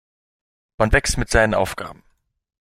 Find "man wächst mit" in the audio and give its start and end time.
0.79-1.29